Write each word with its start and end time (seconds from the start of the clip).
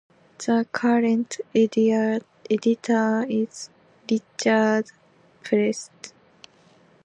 The 0.39 0.67
current 0.71 1.37
editor 1.53 2.21
is 3.29 3.69
Richard 4.09 4.85
Prest. 5.43 6.13